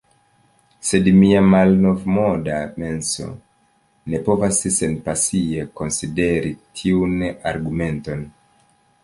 Sed 0.91 1.09
mia 1.17 1.41
malnovmoda 1.49 2.55
menso 2.85 3.27
ne 4.15 4.23
povas 4.31 4.63
senpasie 4.79 5.67
konsideri 5.83 6.55
tiun 6.81 7.17
argumenton. 7.55 8.27